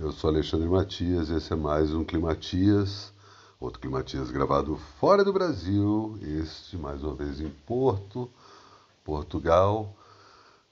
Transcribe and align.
Eu 0.00 0.12
sou 0.12 0.30
Alexandre 0.30 0.66
Matias 0.66 1.28
e 1.28 1.34
esse 1.34 1.52
é 1.52 1.56
mais 1.56 1.92
um 1.92 2.02
Climatias, 2.02 3.12
outro 3.60 3.78
Climatias 3.78 4.30
gravado 4.30 4.78
fora 4.98 5.22
do 5.22 5.30
Brasil, 5.30 6.18
este 6.22 6.74
mais 6.78 7.04
uma 7.04 7.14
vez 7.14 7.38
em 7.38 7.50
Porto, 7.50 8.30
Portugal. 9.04 9.94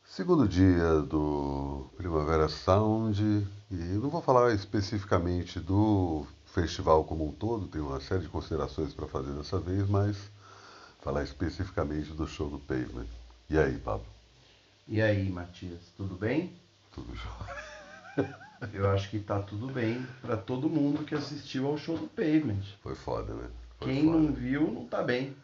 Segundo 0.03 0.49
dia 0.49 1.03
do 1.03 1.91
Primavera 1.99 2.49
Sound 2.49 3.47
e 3.71 3.75
não 3.75 4.09
vou 4.09 4.23
falar 4.23 4.55
especificamente 4.55 5.61
do 5.61 6.27
festival 6.47 7.05
como 7.05 7.29
um 7.29 7.33
todo, 7.33 7.69
tenho 7.69 7.87
uma 7.87 8.01
série 8.01 8.23
de 8.23 8.29
considerações 8.29 8.95
para 8.95 9.07
fazer 9.07 9.33
dessa 9.33 9.59
vez, 9.59 9.87
mas 9.87 10.17
falar 11.03 11.23
especificamente 11.23 12.15
do 12.15 12.27
show 12.27 12.49
do 12.49 12.59
Pavement. 12.59 13.07
E 13.51 13.59
aí, 13.59 13.77
Pablo? 13.77 14.07
E 14.89 15.03
aí, 15.03 15.29
Matias, 15.29 15.93
tudo 15.99 16.15
bem? 16.15 16.51
Tudo 16.95 17.15
jóia. 17.15 18.39
Eu 18.73 18.91
acho 18.91 19.11
que 19.11 19.19
tá 19.21 19.41
tudo 19.41 19.69
bem 19.69 20.05
para 20.21 20.37
todo 20.37 20.69
mundo 20.69 21.05
que 21.05 21.15
assistiu 21.15 21.67
ao 21.67 21.79
show 21.79 21.97
do 21.97 22.09
Pavement. 22.09 22.63
Foi 22.83 22.95
foda, 22.95 23.35
né? 23.35 23.49
Foi 23.79 23.89
Quem 23.89 24.05
foda. 24.07 24.19
não 24.19 24.33
viu, 24.33 24.73
não 24.73 24.87
tá 24.87 25.03
bem. 25.03 25.35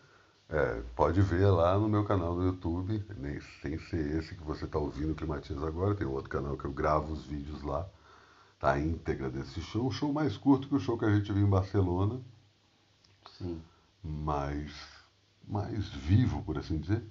É, 0.48 0.82
pode 0.94 1.20
ver 1.22 1.46
lá 1.46 1.78
no 1.78 1.88
meu 1.88 2.04
canal 2.04 2.34
do 2.34 2.44
YouTube, 2.44 3.02
nem 3.16 3.40
sem 3.62 3.78
ser 3.78 4.18
esse 4.18 4.34
que 4.34 4.42
você 4.44 4.66
está 4.66 4.78
ouvindo, 4.78 5.14
Climatiza 5.14 5.66
agora, 5.66 5.94
tem 5.94 6.06
outro 6.06 6.28
canal 6.28 6.56
que 6.56 6.64
eu 6.64 6.72
gravo 6.72 7.12
os 7.12 7.24
vídeos 7.24 7.62
lá, 7.62 7.88
tá 8.60 8.72
a 8.72 8.78
íntegra 8.80 9.30
desse 9.30 9.60
show, 9.62 9.86
um 9.86 9.90
show 9.90 10.12
mais 10.12 10.36
curto 10.36 10.68
que 10.68 10.74
o 10.74 10.80
show 10.80 10.98
que 10.98 11.06
a 11.06 11.14
gente 11.14 11.32
viu 11.32 11.46
em 11.46 11.50
Barcelona, 11.50 12.20
Sim. 13.38 13.60
mais, 14.02 14.70
mais 15.48 15.88
vivo, 15.88 16.42
por 16.42 16.58
assim 16.58 16.78
dizer. 16.78 17.02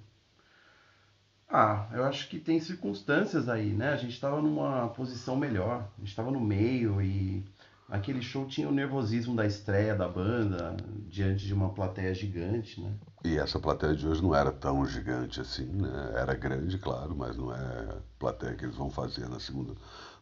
Ah, 1.56 1.86
eu 1.92 2.02
acho 2.02 2.28
que 2.28 2.40
tem 2.40 2.58
circunstâncias 2.58 3.48
aí, 3.48 3.72
né? 3.72 3.90
A 3.90 3.96
gente 3.96 4.20
tava 4.20 4.42
numa 4.42 4.88
posição 4.88 5.36
melhor, 5.36 5.88
a 5.96 6.00
gente 6.00 6.16
tava 6.16 6.32
no 6.32 6.40
meio 6.40 7.00
e 7.00 7.44
aquele 7.88 8.20
show 8.20 8.44
tinha 8.44 8.68
o 8.68 8.72
nervosismo 8.72 9.36
da 9.36 9.46
estreia 9.46 9.94
da 9.94 10.08
banda 10.08 10.76
diante 11.08 11.46
de 11.46 11.54
uma 11.54 11.68
plateia 11.72 12.12
gigante, 12.12 12.80
né? 12.80 12.92
E 13.24 13.38
essa 13.38 13.60
plateia 13.60 13.94
de 13.94 14.04
hoje 14.04 14.20
não 14.20 14.34
era 14.34 14.50
tão 14.50 14.84
gigante 14.84 15.40
assim, 15.40 15.66
né? 15.66 16.14
Era 16.16 16.34
grande, 16.34 16.76
claro, 16.76 17.14
mas 17.14 17.36
não 17.36 17.54
é 17.54 17.56
a 17.56 17.98
plateia 18.18 18.56
que 18.56 18.64
eles 18.64 18.74
vão 18.74 18.90
fazer 18.90 19.28
na 19.28 19.38
segunda, 19.38 19.74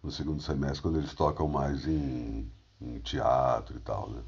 no 0.03 0.11
segundo 0.11 0.43
semestre, 0.43 0.83
quando 0.83 0.99
eles 0.99 1.15
tocam 1.15 1.49
mais 1.49 1.89
em, 1.89 2.47
em 2.79 2.99
teatro 2.99 3.79
e 3.79 3.81
tal, 3.81 4.11
né? 4.11 4.23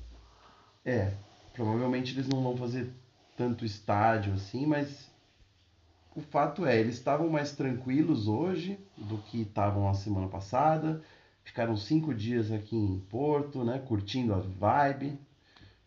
É, 0.86 1.12
provavelmente 1.52 2.14
eles 2.14 2.26
não 2.26 2.42
vão 2.42 2.56
fazer 2.56 2.90
tanto 3.36 3.62
estádio 3.62 4.32
assim, 4.32 4.64
mas 4.64 5.12
o 6.16 6.20
fato 6.20 6.64
é, 6.66 6.78
eles 6.78 6.94
estavam 6.96 7.28
mais 7.28 7.52
tranquilos 7.52 8.28
hoje 8.28 8.78
do 8.96 9.18
que 9.18 9.42
estavam 9.42 9.88
a 9.88 9.94
semana 9.94 10.28
passada. 10.28 11.02
Ficaram 11.42 11.76
cinco 11.76 12.14
dias 12.14 12.50
aqui 12.50 12.76
em 12.76 12.98
Porto, 13.10 13.64
né, 13.64 13.78
curtindo 13.86 14.32
a 14.34 14.38
vibe, 14.38 15.18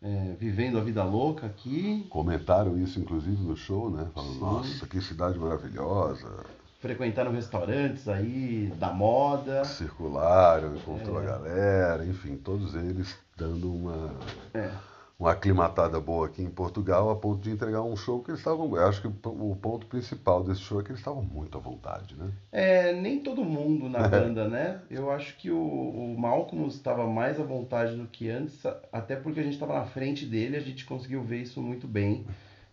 é, 0.02 0.36
vivendo 0.39 0.78
a 0.78 0.81
vida 0.81 1.03
louca 1.03 1.48
aqui, 1.48 2.05
Comentaram 2.09 2.78
isso, 2.78 3.00
inclusive, 3.00 3.42
no 3.42 3.55
show, 3.58 3.89
né? 3.89 4.08
Falando, 4.14 4.33
Sim. 4.33 4.39
nossa, 4.39 4.86
que 4.86 5.02
cidade 5.02 5.39
maravilhosa. 5.39 6.45
frequentaram 6.80 7.31
restaurantes 7.31 8.08
aí 8.08 8.72
da 8.78 8.94
moda. 8.94 9.66
Circularam, 9.66 10.75
encontrou 10.75 11.17
a 11.17 11.23
É. 11.23 11.25
galera, 11.25 12.05
enfim, 12.05 12.38
todos 12.38 12.75
eles 12.75 13.17
dando 13.36 13.73
uma, 13.73 14.11
É, 14.53 14.70
uma 15.19 15.31
aclimatada 15.31 15.99
boa 15.99 16.27
aqui 16.27 16.43
em 16.43 16.49
Portugal, 16.49 17.09
a 17.09 17.15
ponto 17.15 17.41
de 17.41 17.49
entregar 17.49 17.81
um 17.81 17.95
show 17.95 18.21
que 18.21 18.29
eles 18.29 18.39
estavam. 18.39 18.75
Eu 18.75 18.87
acho 18.87 19.01
que 19.01 19.07
o 19.07 19.55
ponto 19.55 19.87
principal 19.87 20.43
desse 20.43 20.61
show 20.61 20.79
é 20.79 20.83
que 20.83 20.91
eles 20.91 20.99
estavam 20.99 21.23
muito 21.23 21.57
à 21.57 21.61
vontade, 21.61 22.15
né? 22.15 22.31
É, 22.51 22.93
nem 22.93 23.19
todo 23.19 23.43
mundo 23.43 23.89
na 23.89 24.05
banda, 24.07 24.47
né? 24.47 24.79
Eu 24.91 25.09
acho 25.09 25.35
que 25.37 25.49
o, 25.49 25.57
o 25.57 26.15
Malcolm 26.19 26.67
estava 26.67 27.07
mais 27.07 27.39
à 27.39 27.43
vontade 27.43 27.95
do 27.95 28.05
que 28.05 28.29
antes, 28.29 28.63
até 28.93 29.15
porque 29.15 29.39
a 29.39 29.43
gente 29.43 29.53
estava 29.53 29.73
na 29.73 29.85
frente 29.85 30.23
dele, 30.23 30.55
a 30.55 30.61
gente 30.61 30.85
conseguiu 30.85 31.23
ver 31.23 31.41
isso 31.41 31.59
muito 31.61 31.87
bem, 31.87 32.23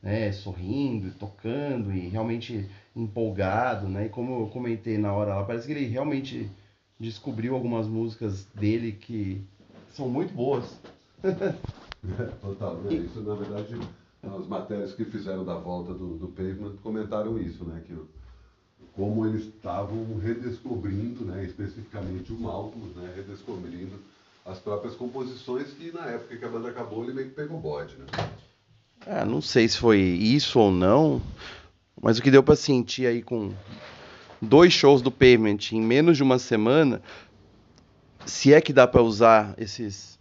né? 0.02 0.30
Sorrindo, 0.30 1.08
e 1.08 1.12
tocando 1.12 1.94
e 1.94 2.08
realmente 2.08 2.68
empolgado, 2.94 3.88
né? 3.88 4.04
E 4.06 4.08
como 4.10 4.42
eu 4.42 4.48
comentei 4.48 4.98
na 4.98 5.14
hora 5.14 5.36
lá, 5.36 5.44
parece 5.44 5.66
que 5.66 5.72
ele 5.72 5.86
realmente 5.86 6.50
descobriu 7.00 7.54
algumas 7.54 7.88
músicas 7.88 8.44
dele 8.54 8.92
que 8.92 9.42
são 9.94 10.10
muito 10.10 10.34
boas. 10.34 10.78
Total, 12.40 12.74
né? 12.76 12.94
Isso, 12.94 13.20
na 13.20 13.34
verdade, 13.34 13.78
as 14.22 14.46
matérias 14.46 14.92
que 14.92 15.04
fizeram 15.04 15.44
da 15.44 15.54
volta 15.54 15.92
do, 15.92 16.16
do 16.16 16.28
Pavement 16.28 16.76
comentaram 16.82 17.38
isso, 17.38 17.64
né? 17.64 17.82
Que 17.86 17.96
como 18.94 19.26
eles 19.26 19.46
estavam 19.46 20.18
redescobrindo, 20.18 21.24
né? 21.24 21.44
Especificamente 21.44 22.32
o 22.32 22.38
Malcolm, 22.38 22.86
né? 22.96 23.12
Redescobrindo 23.16 23.98
as 24.44 24.58
próprias 24.58 24.94
composições 24.94 25.72
que 25.72 25.90
na 25.90 26.06
época 26.06 26.36
que 26.36 26.44
a 26.44 26.48
banda 26.48 26.68
acabou 26.68 27.02
ele 27.02 27.14
meio 27.14 27.28
que 27.28 27.34
pegou 27.34 27.58
bode, 27.58 27.96
né? 27.96 28.06
Ah, 29.06 29.24
não 29.24 29.40
sei 29.40 29.68
se 29.68 29.78
foi 29.78 29.98
isso 29.98 30.58
ou 30.58 30.70
não, 30.70 31.20
mas 32.00 32.18
o 32.18 32.22
que 32.22 32.30
deu 32.30 32.42
pra 32.42 32.56
sentir 32.56 33.06
aí 33.06 33.22
com 33.22 33.52
dois 34.40 34.72
shows 34.72 35.02
do 35.02 35.10
Pavement 35.10 35.58
em 35.72 35.80
menos 35.80 36.16
de 36.16 36.22
uma 36.22 36.38
semana, 36.38 37.02
se 38.24 38.52
é 38.52 38.60
que 38.60 38.72
dá 38.72 38.86
pra 38.86 39.02
usar 39.02 39.54
esses 39.58 40.18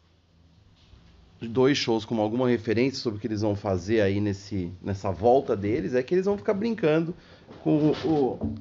dois 1.47 1.77
shows 1.77 2.05
como 2.05 2.21
alguma 2.21 2.47
referência 2.49 2.99
sobre 3.01 3.17
o 3.17 3.21
que 3.21 3.27
eles 3.27 3.41
vão 3.41 3.55
fazer 3.55 4.01
aí 4.01 4.19
nesse, 4.21 4.71
nessa 4.81 5.11
volta 5.11 5.55
deles, 5.55 5.93
é 5.93 6.03
que 6.03 6.13
eles 6.15 6.25
vão 6.25 6.37
ficar 6.37 6.53
brincando 6.53 7.13
com 7.63 7.91
o, 7.91 8.07
o, 8.07 8.53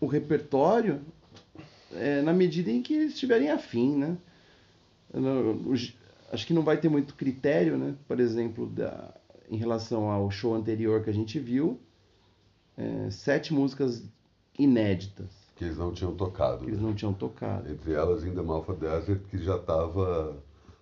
o 0.00 0.06
repertório 0.06 1.00
é, 1.92 2.22
na 2.22 2.32
medida 2.32 2.70
em 2.70 2.82
que 2.82 2.94
eles 2.94 3.14
estiverem 3.14 3.50
afim, 3.50 3.96
né? 3.96 4.16
Não- 5.12 5.72
acho 6.32 6.46
que 6.46 6.54
não 6.54 6.62
vai 6.62 6.76
ter 6.76 6.88
muito 6.88 7.14
critério, 7.14 7.76
né? 7.76 7.94
Por 8.06 8.20
exemplo, 8.20 8.66
da, 8.66 9.12
em 9.50 9.56
relação 9.56 10.08
ao 10.10 10.30
show 10.30 10.54
anterior 10.54 11.02
que 11.02 11.10
a 11.10 11.14
gente 11.14 11.38
viu, 11.40 11.80
é, 12.76 13.10
sete 13.10 13.52
músicas 13.52 14.04
inéditas 14.58 15.28
Que 15.56 15.64
eles 15.64 15.76
não 15.78 15.92
tinham 15.92 16.14
tocado. 16.14 16.58
que 16.64 16.70
eles 16.70 16.78
né? 16.80 16.86
não 16.86 16.94
tinham 16.94 17.12
tocado. 17.12 17.70
Entre 17.70 17.92
elas, 17.92 18.22
ainda 18.24 18.42
Malfa 18.42 18.74
Desert, 18.74 19.20
que 19.30 19.38
já 19.38 19.56
estava 19.56 20.36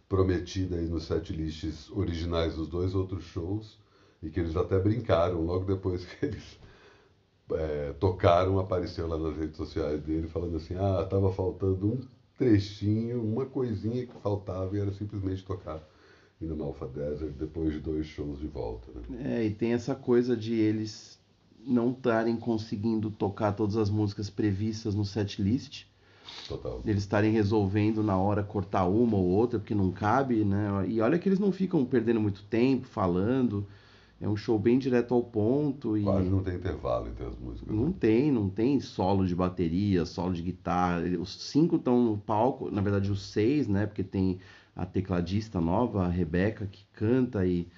prometida 0.08 0.76
aí 0.76 0.88
nos 0.88 1.04
set 1.04 1.32
lists 1.32 1.90
originais 1.90 2.54
dos 2.54 2.68
dois 2.68 2.94
outros 2.94 3.24
shows, 3.24 3.78
e 4.22 4.30
que 4.30 4.40
eles 4.40 4.56
até 4.56 4.78
brincaram 4.78 5.44
logo 5.44 5.64
depois 5.64 6.04
que 6.04 6.24
eles 6.26 6.58
é, 7.52 7.92
tocaram, 8.00 8.58
apareceu 8.58 9.06
lá 9.06 9.18
nas 9.18 9.36
redes 9.36 9.56
sociais 9.56 10.00
dele, 10.02 10.28
falando 10.28 10.56
assim: 10.56 10.74
ah, 10.74 11.04
tava 11.04 11.32
faltando 11.32 11.86
um 11.86 12.00
trechinho, 12.36 13.22
uma 13.22 13.46
coisinha 13.46 14.06
que 14.06 14.14
faltava, 14.20 14.76
e 14.76 14.80
era 14.80 14.92
simplesmente 14.92 15.44
tocar 15.44 15.82
ainda 16.40 16.54
Malfa 16.54 16.86
Desert 16.86 17.32
depois 17.32 17.72
de 17.72 17.80
dois 17.80 18.06
shows 18.06 18.38
de 18.38 18.46
volta. 18.46 18.90
Né? 19.08 19.40
É, 19.40 19.46
e 19.46 19.50
tem 19.50 19.72
essa 19.72 19.94
coisa 19.94 20.36
de 20.36 20.54
eles 20.54 21.18
não 21.66 21.90
estarem 21.90 22.36
conseguindo 22.36 23.10
tocar 23.10 23.52
todas 23.52 23.76
as 23.76 23.90
músicas 23.90 24.30
previstas 24.30 24.94
no 24.94 25.04
set 25.04 25.42
list. 25.42 25.86
Total. 26.46 26.80
eles 26.84 27.02
estarem 27.02 27.32
resolvendo 27.32 28.02
na 28.02 28.16
hora 28.16 28.42
cortar 28.42 28.86
uma 28.86 29.16
ou 29.16 29.26
outra, 29.26 29.58
porque 29.58 29.74
não 29.74 29.90
cabe, 29.90 30.44
né? 30.44 30.86
E 30.88 31.00
olha 31.00 31.18
que 31.18 31.28
eles 31.28 31.38
não 31.38 31.52
ficam 31.52 31.84
perdendo 31.84 32.20
muito 32.20 32.42
tempo 32.44 32.86
falando. 32.86 33.66
É 34.20 34.28
um 34.28 34.36
show 34.36 34.58
bem 34.58 34.78
direto 34.78 35.14
ao 35.14 35.22
ponto 35.22 35.96
e 35.96 36.02
Quase 36.02 36.28
não 36.28 36.42
tem 36.42 36.56
intervalo 36.56 37.06
entre 37.06 37.24
as 37.24 37.38
músicas. 37.38 37.72
não 37.72 37.86
né? 37.86 37.94
tem, 38.00 38.32
não 38.32 38.48
tem 38.48 38.80
solo 38.80 39.24
de 39.24 39.34
bateria, 39.34 40.04
solo 40.04 40.34
de 40.34 40.42
guitarra. 40.42 41.02
Os 41.20 41.40
cinco 41.44 41.76
estão 41.76 42.02
no 42.02 42.18
palco, 42.18 42.68
na 42.70 42.80
verdade 42.80 43.12
os 43.12 43.22
seis, 43.22 43.68
né? 43.68 43.86
Porque 43.86 44.02
tem 44.02 44.38
a 44.74 44.84
tecladista 44.84 45.60
nova, 45.60 46.04
a 46.04 46.08
Rebeca, 46.08 46.66
que 46.66 46.84
canta 46.92 47.46
e 47.46 47.68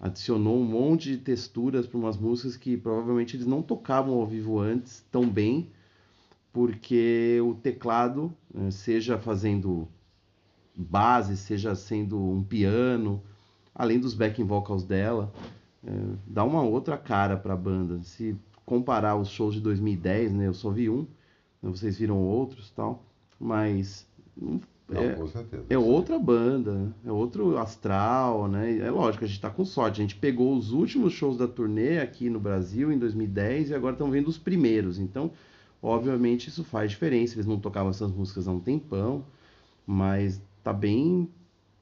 adicionou 0.00 0.58
um 0.58 0.64
monte 0.64 1.10
de 1.10 1.18
texturas 1.18 1.86
para 1.86 1.98
umas 1.98 2.18
músicas 2.18 2.56
que 2.56 2.76
provavelmente 2.76 3.36
eles 3.36 3.46
não 3.46 3.62
tocavam 3.62 4.14
ao 4.14 4.26
vivo 4.26 4.58
antes 4.58 5.04
tão 5.12 5.28
bem, 5.28 5.68
porque 6.52 7.40
o 7.42 7.54
teclado, 7.54 8.32
eh, 8.54 8.70
seja 8.70 9.18
fazendo 9.18 9.88
base, 10.74 11.36
seja 11.36 11.74
sendo 11.74 12.18
um 12.18 12.42
piano, 12.42 13.22
além 13.74 13.98
dos 13.98 14.14
backing 14.14 14.44
vocals 14.44 14.84
dela, 14.84 15.32
eh, 15.84 15.90
dá 16.26 16.44
uma 16.44 16.62
outra 16.62 16.98
cara 16.98 17.36
para 17.36 17.54
a 17.54 17.56
banda. 17.56 18.02
Se 18.02 18.36
comparar 18.66 19.16
os 19.16 19.28
shows 19.28 19.54
de 19.54 19.60
2010, 19.60 20.32
né, 20.32 20.46
eu 20.46 20.54
só 20.54 20.70
vi 20.70 20.90
um, 20.90 21.06
né, 21.62 21.70
vocês 21.70 21.98
viram 21.98 22.18
outros, 22.18 22.70
tal, 22.70 23.02
mas 23.40 24.06
Não, 24.36 24.60
é, 24.94 25.14
com 25.14 25.26
certeza. 25.26 25.64
é 25.70 25.78
outra 25.78 26.18
banda, 26.18 26.92
é 27.04 27.10
outro 27.10 27.56
astral, 27.56 28.46
né? 28.46 28.78
É 28.78 28.90
lógico, 28.90 29.24
a 29.24 29.26
gente 29.26 29.40
tá 29.40 29.48
com 29.50 29.64
sorte. 29.64 30.00
A 30.00 30.04
gente 30.04 30.16
pegou 30.16 30.54
os 30.54 30.70
últimos 30.72 31.14
shows 31.14 31.38
da 31.38 31.48
turnê 31.48 31.98
aqui 31.98 32.28
no 32.28 32.38
Brasil 32.38 32.92
em 32.92 32.98
2010 32.98 33.70
e 33.70 33.74
agora 33.74 33.94
estão 33.94 34.10
vendo 34.10 34.28
os 34.28 34.38
primeiros. 34.38 34.98
Então, 34.98 35.30
obviamente, 35.82 36.48
isso 36.48 36.62
faz 36.64 36.90
diferença. 36.90 37.34
Eles 37.34 37.46
não 37.46 37.58
tocavam 37.58 37.90
essas 37.90 38.10
músicas 38.12 38.46
há 38.48 38.52
um 38.52 38.60
tempão, 38.60 39.24
mas 39.86 40.40
tá 40.62 40.72
bem. 40.72 41.28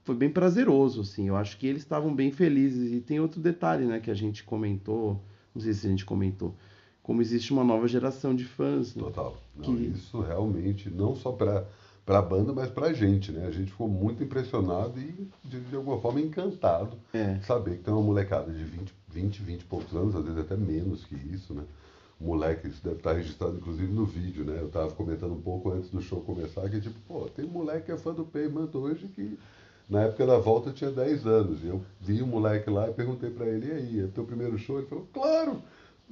Foi 0.03 0.15
bem 0.15 0.31
prazeroso, 0.31 1.03
assim. 1.03 1.29
Eu 1.29 1.37
acho 1.37 1.59
que 1.59 1.67
eles 1.67 1.83
estavam 1.83 2.13
bem 2.15 2.33
felizes. 2.33 2.93
E 2.93 3.01
tem 3.01 3.21
outro 3.21 3.41
detalhe, 3.41 3.85
né, 3.85 4.01
que 4.01 4.11
a 4.11 4.15
gente 4.15 4.43
comentou, 4.43 5.21
não 5.55 5.61
sei 5.63 5.73
se 5.75 5.87
a 5.87 5.91
gente 5.91 6.05
comentou, 6.05 6.55
como 7.03 7.21
existe 7.21 7.53
uma 7.53 7.63
nova 7.63 7.87
geração 7.87 8.35
de 8.35 8.45
fãs, 8.45 8.95
né? 8.97 9.03
Total. 9.03 9.37
Não, 9.55 9.65
Que- 9.77 9.85
Isso 9.89 10.21
realmente, 10.21 10.89
não 10.91 11.15
só 11.15 11.31
para 11.33 11.67
para 12.07 12.19
a 12.19 12.23
banda, 12.23 12.53
mas 12.53 12.69
para 12.69 12.87
a 12.89 12.93
gente, 12.93 13.31
né? 13.31 13.47
A 13.47 13.53
gente 13.53 13.71
ficou 13.71 13.87
muito 13.87 14.25
impressionado 14.25 14.99
e, 14.99 15.29
de, 15.45 15.61
de 15.61 15.77
alguma 15.77 16.01
forma, 16.01 16.21
encantado 16.21 16.97
É. 17.13 17.35
de 17.35 17.45
saber 17.47 17.77
que 17.77 17.85
tem 17.85 17.95
uma 17.95 18.03
molecada 18.03 18.51
de 18.51 18.65
20, 18.65 18.93
20, 19.09 19.43
20 19.43 19.61
e 19.61 19.65
poucos 19.67 19.95
anos, 19.95 20.17
às 20.17 20.25
vezes 20.25 20.41
até 20.41 20.57
menos 20.57 21.05
que 21.05 21.15
isso, 21.15 21.55
né? 21.55 21.63
Moleque, 22.21 22.69
isso 22.69 22.83
deve 22.85 22.97
estar 22.97 23.13
registrado 23.15 23.57
inclusive 23.57 23.91
no 23.93 24.05
vídeo, 24.05 24.45
né? 24.45 24.59
Eu 24.61 24.67
estava 24.67 24.91
comentando 24.91 25.33
um 25.33 25.41
pouco 25.41 25.71
antes 25.71 25.89
do 25.91 26.03
show 26.03 26.21
começar, 26.21 26.69
que 26.69 26.81
tipo, 26.81 26.99
pô, 27.09 27.21
tem 27.35 27.47
moleque 27.47 27.87
que 27.87 27.93
é 27.93 27.97
fã 27.97 28.13
do 28.13 28.25
Pavement 28.25 28.69
hoje 28.75 29.09
que 29.15 29.39
na 29.89 30.03
época 30.03 30.27
da 30.27 30.39
volta 30.39 30.71
tinha 30.71 30.91
10 30.91 31.27
anos. 31.27 31.65
E 31.65 31.69
eu 31.69 31.81
vi 32.01 32.21
o 32.23 32.27
moleque 32.27 32.69
lá 32.71 32.89
e 32.89 32.93
perguntei 32.93 33.31
para 33.31 33.47
ele, 33.47 33.67
e 33.69 33.73
aí, 33.73 34.01
é 34.01 34.07
teu 34.09 34.25
primeiro 34.25 34.59
show? 34.59 34.79
Ele 34.79 34.87
falou, 34.87 35.09
claro! 35.13 35.63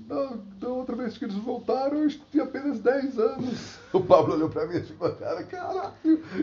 Da, 0.01 0.39
da 0.61 0.69
outra 0.69 0.95
vez 0.95 1.19
que 1.19 1.25
eles 1.25 1.35
voltaram, 1.35 2.05
eu 2.05 2.09
tinha 2.31 2.45
apenas 2.45 2.79
10 2.79 3.19
anos. 3.19 3.79
O 3.93 4.01
Pablo 4.01 4.35
olhou 4.35 4.49
para 4.49 4.67
mim 4.67 4.77
e 4.77 4.83
falou, 4.83 5.15
cara, 5.17 5.43
caralho, 5.43 5.93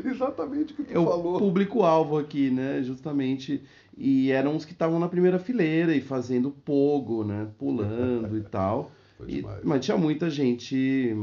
exatamente 0.03 0.73
o 0.73 0.75
que 0.75 0.83
tu 0.83 0.93
É 0.93 0.99
o 0.99 1.05
falou. 1.05 1.39
público-alvo 1.39 2.17
aqui, 2.17 2.49
né? 2.51 2.83
Justamente. 2.83 3.63
E 3.97 4.29
eram 4.31 4.55
os 4.57 4.65
que 4.65 4.73
estavam 4.73 4.99
na 4.99 5.07
primeira 5.07 5.39
fileira 5.39 5.95
e 5.95 6.01
fazendo 6.01 6.51
pogo, 6.51 7.23
né? 7.23 7.47
Pulando 7.57 8.37
e 8.37 8.41
tal. 8.41 8.91
E- 9.27 9.45
mas 9.63 9.83
tinha 9.85 9.97
muita 9.97 10.29
gente 10.29 11.15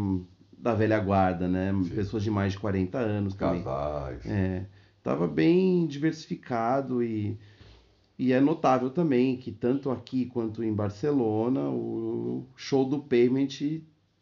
da 0.56 0.75
velha 0.75 0.99
guarda, 0.99 1.49
né? 1.49 1.73
Sim. 1.83 1.91
Pessoas 1.91 2.23
de 2.23 2.31
mais 2.31 2.53
de 2.53 2.59
40 2.59 2.99
anos 2.99 3.35
também. 3.35 3.62
Casais. 3.62 4.25
É, 4.27 4.65
tava 5.03 5.27
bem 5.27 5.87
diversificado 5.87 7.03
e, 7.03 7.37
e 8.19 8.33
é 8.33 8.41
notável 8.41 8.89
também 8.91 9.37
que 9.37 9.50
tanto 9.50 9.91
aqui 9.91 10.27
quanto 10.27 10.62
em 10.62 10.73
Barcelona 10.73 11.69
o 11.69 12.47
show 12.56 12.85
do 12.85 12.99
Pavement 13.00 13.49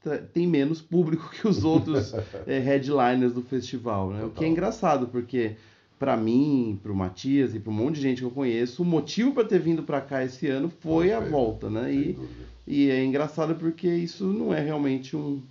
tra- 0.03 0.19
tem 0.19 0.47
menos 0.47 0.81
público 0.81 1.29
que 1.39 1.47
os 1.47 1.63
outros 1.65 2.15
é, 2.47 2.59
headliners 2.59 3.35
do 3.35 3.43
festival, 3.43 4.11
né? 4.11 4.21
O 4.25 4.29
que 4.29 4.35
Total. 4.37 4.45
é 4.45 4.49
engraçado 4.49 5.09
porque 5.09 5.57
para 5.99 6.17
mim, 6.17 6.81
para 6.83 6.91
o 6.91 6.97
Matias 6.97 7.55
e 7.55 7.61
para 7.61 7.71
um 7.71 7.75
monte 7.75 7.97
de 7.97 8.01
gente 8.01 8.19
que 8.21 8.25
eu 8.25 8.31
conheço, 8.31 8.83
o 8.83 8.87
motivo 8.87 9.35
para 9.35 9.45
ter 9.45 9.59
vindo 9.61 9.83
para 9.83 10.01
cá 10.01 10.25
esse 10.25 10.47
ano 10.49 10.71
foi 10.81 11.13
a 11.13 11.21
volta, 11.21 11.69
né? 11.69 11.93
E, 11.93 12.13
dúvida. 12.15 12.50
E 12.67 12.91
é 12.91 13.05
engraçado 13.05 13.55
porque 13.55 13.89
isso 13.89 14.25
não 14.25 14.53
é 14.53 14.61
realmente 14.61 15.17
um. 15.17 15.43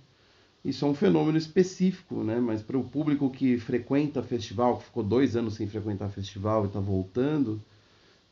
Isso 0.64 0.84
é 0.84 0.88
um 0.88 0.94
fenômeno 0.94 1.38
específico, 1.38 2.22
né? 2.22 2.38
Mas 2.38 2.62
para 2.62 2.76
o 2.76 2.84
público 2.84 3.30
que 3.30 3.58
frequenta 3.58 4.22
festival, 4.22 4.76
que 4.76 4.84
ficou 4.84 5.02
dois 5.02 5.34
anos 5.34 5.54
sem 5.54 5.66
frequentar 5.66 6.10
festival 6.10 6.64
e 6.64 6.66
está 6.66 6.80
voltando, 6.80 7.58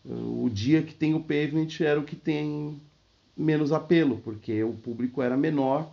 o 0.05 0.49
dia 0.53 0.83
que 0.83 0.95
tem 0.95 1.15
o 1.15 1.21
Pavement 1.21 1.69
era 1.81 1.99
o 1.99 2.05
que 2.05 2.17
tem 2.17 2.81
menos 3.37 3.73
apelo, 3.73 4.21
porque 4.25 4.63
o 4.63 4.73
público 4.73 5.23
era 5.23 5.37
menor. 5.37 5.91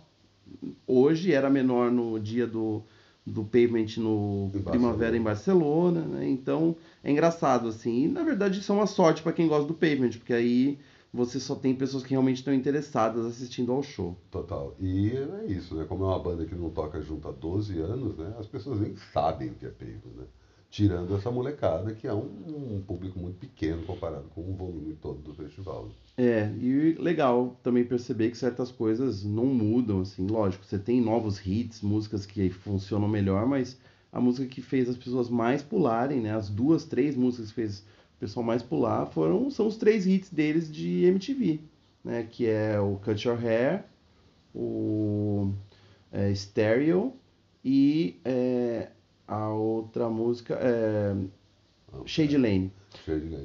Hoje 0.86 1.32
era 1.32 1.48
menor 1.48 1.90
no 1.90 2.20
dia 2.20 2.46
do, 2.46 2.82
do 3.26 3.42
Pavement 3.42 3.96
no 3.96 4.50
Em 4.54 4.62
Primavera 4.62 5.16
em 5.16 5.22
Barcelona, 5.22 6.02
né? 6.02 6.28
Então 6.28 6.76
é 7.02 7.10
engraçado 7.10 7.68
assim. 7.68 8.04
E 8.04 8.08
na 8.08 8.22
verdade 8.22 8.60
isso 8.60 8.72
é 8.72 8.74
uma 8.74 8.86
sorte 8.86 9.22
para 9.22 9.32
quem 9.32 9.48
gosta 9.48 9.66
do 9.66 9.74
Pavement, 9.74 10.10
porque 10.10 10.32
aí 10.32 10.78
você 11.16 11.40
só 11.40 11.54
tem 11.56 11.74
pessoas 11.74 12.02
que 12.04 12.10
realmente 12.10 12.36
estão 12.38 12.54
interessadas 12.54 13.24
assistindo 13.26 13.72
ao 13.72 13.82
show. 13.82 14.16
Total. 14.30 14.74
E 14.78 15.10
é 15.16 15.46
isso, 15.46 15.74
né? 15.74 15.84
Como 15.88 16.04
é 16.04 16.08
uma 16.08 16.18
banda 16.18 16.44
que 16.46 16.54
não 16.54 16.70
toca 16.70 17.00
junto 17.02 17.28
há 17.28 17.32
12 17.32 17.78
anos, 17.80 18.16
né? 18.16 18.34
As 18.38 18.46
pessoas 18.46 18.80
nem 18.80 18.94
sabem 19.12 19.48
o 19.48 19.54
que 19.54 19.66
é 19.66 19.70
Pavement, 19.70 20.14
né? 20.16 20.24
Tirando 20.70 21.14
essa 21.16 21.30
molecada, 21.30 21.94
que 21.94 22.06
é 22.06 22.12
um, 22.12 22.76
um 22.76 22.82
público 22.86 23.18
muito 23.18 23.38
pequeno 23.38 23.82
comparado 23.84 24.28
com 24.34 24.42
o 24.42 24.54
volume 24.54 24.94
todo 25.00 25.20
do 25.22 25.32
festival. 25.32 25.86
né? 25.86 25.92
É, 26.18 26.52
e 26.60 26.96
legal 26.98 27.58
também 27.62 27.84
perceber 27.84 28.30
que 28.30 28.36
certas 28.36 28.70
coisas 28.72 29.22
não 29.24 29.46
mudam, 29.46 30.00
assim, 30.00 30.26
lógico, 30.26 30.64
você 30.64 30.78
tem 30.78 31.00
novos 31.00 31.44
hits, 31.46 31.82
músicas 31.82 32.26
que 32.26 32.50
funcionam 32.50 33.08
melhor, 33.08 33.46
mas 33.46 33.78
a 34.12 34.20
música 34.20 34.46
que 34.48 34.60
fez 34.62 34.88
as 34.88 34.96
pessoas 34.96 35.28
mais 35.28 35.62
pularem, 35.62 36.20
né, 36.20 36.34
as 36.34 36.48
duas, 36.48 36.84
três 36.84 37.14
músicas 37.16 37.48
que 37.50 37.54
fez 37.54 37.84
o 38.16 38.20
pessoal 38.20 38.44
mais 38.44 38.62
pular 38.62 39.06
foram, 39.06 39.50
são 39.50 39.66
os 39.66 39.76
três 39.76 40.06
hits 40.06 40.30
deles 40.30 40.72
de 40.72 41.04
MTV, 41.04 41.60
né, 42.04 42.26
que 42.30 42.46
é 42.46 42.80
o 42.80 42.96
Cut 42.96 43.26
Your 43.26 43.38
Hair, 43.44 43.84
o 44.54 45.52
é, 46.10 46.34
Stereo 46.34 47.12
e 47.64 48.18
é, 48.24 48.88
a 49.28 49.48
outra 49.48 50.08
música 50.08 50.58
é 50.60 51.14
Shade 52.04 52.36
Lane. 52.36 52.72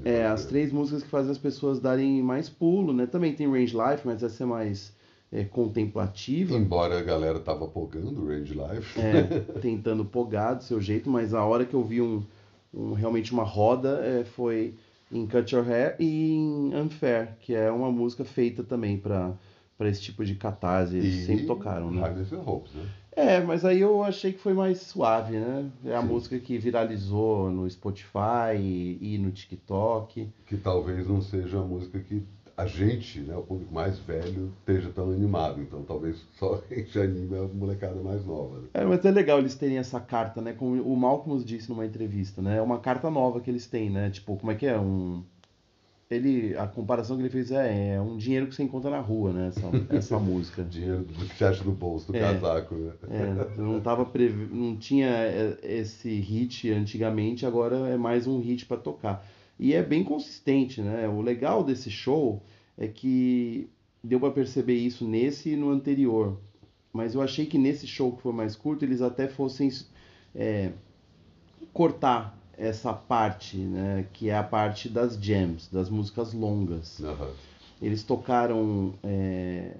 É, 0.05 0.25
as 0.25 0.45
três 0.45 0.71
músicas 0.71 1.03
que 1.03 1.09
fazem 1.09 1.31
as 1.31 1.37
pessoas 1.37 1.79
darem 1.79 2.21
mais 2.21 2.49
pulo, 2.49 2.93
né? 2.93 3.05
Também 3.05 3.33
tem 3.33 3.49
Range 3.49 3.75
Life, 3.75 4.05
mas 4.05 4.23
essa 4.23 4.43
é 4.43 4.45
mais 4.45 4.93
é, 5.31 5.43
contemplativa, 5.43 6.55
Embora 6.55 6.99
a 6.99 7.01
galera 7.01 7.39
tava 7.39 7.67
pogando 7.67 8.21
o 8.21 8.27
Range 8.27 8.53
Life. 8.53 8.99
é, 8.99 9.39
tentando 9.59 10.05
pogar 10.05 10.55
do 10.55 10.63
seu 10.63 10.79
jeito, 10.79 11.09
mas 11.09 11.33
a 11.33 11.43
hora 11.43 11.65
que 11.65 11.73
eu 11.73 11.83
vi 11.83 12.01
um, 12.01 12.23
um- 12.73 12.93
realmente 12.93 13.31
uma 13.33 13.43
roda 13.43 14.01
é, 14.03 14.23
foi 14.23 14.75
em 15.11 15.27
Cut 15.27 15.53
Your 15.53 15.67
Hair 15.69 15.95
e 15.99 16.31
em 16.33 16.75
Unfair, 16.75 17.35
que 17.41 17.53
é 17.53 17.69
uma 17.69 17.91
música 17.91 18.23
feita 18.23 18.63
também 18.63 18.97
para 18.97 19.35
esse 19.81 20.01
tipo 20.01 20.23
de 20.23 20.35
catarse, 20.35 20.95
eles 20.95 21.25
sempre 21.25 21.45
tocaram, 21.45 21.91
né? 21.91 22.01
And 22.01 22.41
Hopes, 22.45 22.73
né? 22.73 22.85
É, 23.13 23.41
mas 23.41 23.65
aí 23.65 23.81
eu 23.81 24.01
achei 24.03 24.31
que 24.31 24.39
foi 24.39 24.53
mais 24.53 24.79
suave, 24.79 25.37
né? 25.37 25.69
É 25.83 25.93
a 25.95 26.01
Sim. 26.01 26.07
música 26.07 26.39
que 26.39 26.57
viralizou 26.57 27.51
no 27.51 27.69
Spotify 27.69 28.55
e, 28.57 28.97
e 29.01 29.17
no 29.17 29.31
TikTok. 29.31 30.29
Que 30.45 30.55
talvez 30.55 31.05
não 31.07 31.21
seja 31.21 31.59
a 31.59 31.63
música 31.63 31.99
que 31.99 32.23
a 32.61 32.65
gente, 32.67 33.19
né, 33.21 33.35
o 33.35 33.41
público 33.41 33.73
mais 33.73 33.97
velho, 33.99 34.51
esteja 34.59 34.89
tão 34.93 35.11
animado. 35.11 35.61
Então 35.61 35.81
talvez 35.83 36.17
só 36.37 36.61
a 36.69 36.73
gente 36.73 36.97
anime 36.99 37.35
a 37.35 37.47
molecada 37.47 37.95
mais 38.01 38.25
nova. 38.25 38.59
Né? 38.59 38.67
É, 38.73 38.85
mas 38.85 39.03
é 39.03 39.11
legal 39.11 39.39
eles 39.39 39.55
terem 39.55 39.77
essa 39.77 39.99
carta, 39.99 40.41
né? 40.41 40.53
Como 40.53 40.81
o 40.81 40.95
Malcolm 40.95 41.43
disse 41.43 41.69
numa 41.69 41.85
entrevista, 41.85 42.41
né? 42.41 42.57
É 42.57 42.61
uma 42.61 42.79
carta 42.79 43.09
nova 43.09 43.39
que 43.41 43.49
eles 43.49 43.65
têm, 43.65 43.89
né? 43.89 44.09
Tipo, 44.09 44.37
como 44.37 44.51
é 44.51 44.55
que 44.55 44.65
é? 44.67 44.79
Um... 44.79 45.23
Ele, 46.09 46.53
a 46.57 46.67
comparação 46.67 47.15
que 47.15 47.21
ele 47.23 47.29
fez 47.29 47.51
é, 47.51 47.93
é 47.95 48.01
um 48.01 48.17
dinheiro 48.17 48.45
que 48.45 48.53
você 48.53 48.63
encontra 48.63 48.91
na 48.91 48.99
rua, 48.99 49.31
né? 49.31 49.47
Essa, 49.47 49.71
essa 49.95 50.19
música. 50.19 50.61
Dinheiro 50.61 51.03
do 51.03 51.25
que 51.25 51.37
você 51.37 51.45
acha 51.45 51.63
do 51.63 51.71
bolso, 51.71 52.11
do 52.11 52.17
É. 52.17 52.19
casaco, 52.19 52.75
né? 52.75 52.91
É, 53.09 53.59
não 53.61 53.79
tava 53.79 54.05
previ... 54.05 54.53
não 54.53 54.75
tinha 54.75 55.07
é, 55.07 55.57
esse 55.63 56.09
hit 56.19 56.69
antigamente, 56.69 57.45
agora 57.45 57.77
é 57.87 57.95
mais 57.97 58.27
um 58.27 58.39
hit 58.39 58.65
para 58.65 58.75
tocar. 58.77 59.25
E 59.61 59.75
é 59.75 59.83
bem 59.83 60.03
consistente, 60.03 60.81
né? 60.81 61.07
O 61.07 61.21
legal 61.21 61.63
desse 61.63 61.91
show 61.91 62.41
é 62.75 62.87
que 62.87 63.69
deu 64.03 64.19
para 64.19 64.31
perceber 64.31 64.73
isso 64.73 65.07
nesse 65.07 65.51
e 65.51 65.55
no 65.55 65.69
anterior. 65.69 66.35
Mas 66.91 67.13
eu 67.13 67.21
achei 67.21 67.45
que 67.45 67.59
nesse 67.59 67.85
show 67.85 68.11
que 68.11 68.23
foi 68.23 68.33
mais 68.33 68.55
curto, 68.55 68.83
eles 68.83 69.03
até 69.03 69.27
fossem 69.27 69.69
é, 70.33 70.71
cortar 71.71 72.35
essa 72.57 72.91
parte, 72.91 73.57
né? 73.57 74.07
Que 74.11 74.29
é 74.29 74.35
a 74.35 74.43
parte 74.43 74.89
das 74.89 75.15
jams, 75.15 75.69
das 75.71 75.91
músicas 75.91 76.33
longas. 76.33 76.99
Aham. 76.99 77.29
Eles 77.79 78.01
tocaram 78.01 78.95
é, 79.03 79.75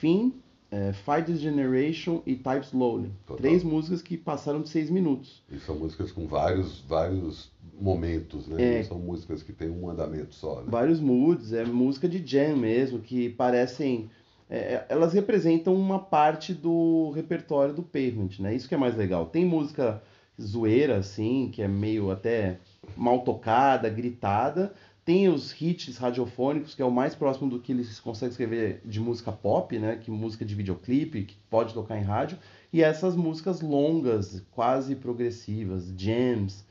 Fim, 0.00 0.32
é, 0.70 0.94
Fight 0.94 1.24
This 1.26 1.40
Generation 1.40 2.22
e 2.24 2.36
Type 2.36 2.64
Slowly. 2.64 3.10
Total. 3.26 3.36
Três 3.36 3.62
músicas 3.62 4.00
que 4.00 4.16
passaram 4.16 4.62
de 4.62 4.70
seis 4.70 4.88
minutos. 4.88 5.42
E 5.50 5.58
são 5.58 5.78
músicas 5.78 6.10
com 6.10 6.26
vários, 6.26 6.80
vários 6.80 7.50
momentos, 7.80 8.46
né? 8.46 8.62
É. 8.62 8.76
Não 8.78 8.84
são 8.84 8.98
músicas 8.98 9.42
que 9.42 9.52
têm 9.52 9.70
um 9.70 9.88
andamento 9.88 10.34
só, 10.34 10.56
né? 10.56 10.66
Vários 10.68 11.00
moods, 11.00 11.52
é 11.52 11.64
música 11.64 12.08
de 12.08 12.24
jam 12.24 12.56
mesmo, 12.56 12.98
que 12.98 13.30
parecem. 13.30 14.10
é, 14.48 14.84
elas 14.88 15.12
representam 15.12 15.74
uma 15.74 15.98
parte 15.98 16.52
do 16.52 17.10
repertório 17.10 17.72
do 17.72 17.82
Pavement, 17.82 18.30
né? 18.38 18.54
Isso 18.54 18.68
que 18.68 18.74
é 18.74 18.78
mais 18.78 18.96
legal. 18.96 19.26
Tem 19.26 19.44
música 19.44 20.02
zoeira, 20.40 20.98
assim, 20.98 21.50
que 21.52 21.62
é 21.62 21.68
meio 21.68 22.10
até 22.10 22.58
mal 22.96 23.20
tocada, 23.20 23.88
gritada. 23.88 24.72
Tem 25.04 25.28
os 25.28 25.58
hits 25.60 25.96
radiofônicos, 25.96 26.74
que 26.74 26.82
é 26.82 26.84
o 26.84 26.90
mais 26.90 27.14
próximo 27.14 27.48
do 27.50 27.58
que 27.58 27.72
eles 27.72 27.98
conseguem 27.98 28.30
escrever 28.30 28.80
de 28.84 29.00
música 29.00 29.32
pop, 29.32 29.76
né? 29.78 29.96
Que 29.96 30.10
música 30.10 30.44
de 30.44 30.54
videoclipe, 30.54 31.24
que 31.24 31.36
pode 31.48 31.74
tocar 31.74 31.98
em 31.98 32.04
rádio. 32.04 32.38
E 32.72 32.82
essas 32.82 33.16
músicas 33.16 33.60
longas, 33.60 34.42
quase 34.52 34.94
progressivas, 34.94 35.92
jams, 35.96 36.64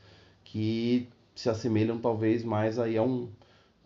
que 0.50 1.06
se 1.34 1.48
assemelham 1.48 1.98
talvez 1.98 2.44
mais 2.44 2.78
aí 2.78 2.98
a, 2.98 3.02
um, 3.02 3.28